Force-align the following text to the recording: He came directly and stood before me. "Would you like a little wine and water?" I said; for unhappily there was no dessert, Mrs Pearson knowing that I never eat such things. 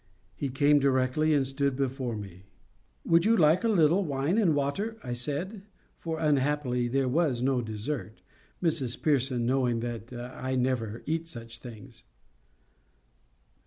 He 0.35 0.49
came 0.49 0.79
directly 0.79 1.31
and 1.31 1.45
stood 1.45 1.75
before 1.75 2.15
me. 2.17 2.45
"Would 3.05 3.23
you 3.23 3.37
like 3.37 3.63
a 3.63 3.67
little 3.67 4.03
wine 4.03 4.39
and 4.39 4.55
water?" 4.55 4.97
I 5.03 5.13
said; 5.13 5.61
for 5.99 6.19
unhappily 6.19 6.87
there 6.87 7.07
was 7.07 7.43
no 7.43 7.61
dessert, 7.61 8.19
Mrs 8.63 8.99
Pearson 8.99 9.45
knowing 9.45 9.79
that 9.81 10.11
I 10.11 10.55
never 10.55 11.03
eat 11.05 11.27
such 11.27 11.59
things. 11.59 12.03